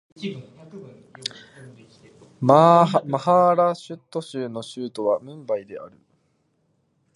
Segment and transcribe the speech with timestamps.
[2.41, 5.99] マハーラーシュトラ州の州都はムンバイである